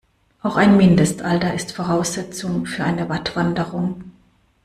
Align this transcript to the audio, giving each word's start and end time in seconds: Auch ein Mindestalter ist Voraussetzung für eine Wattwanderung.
Auch 0.41 0.55
ein 0.55 0.77
Mindestalter 0.77 1.53
ist 1.53 1.73
Voraussetzung 1.73 2.65
für 2.65 2.83
eine 2.83 3.07
Wattwanderung. 3.07 4.05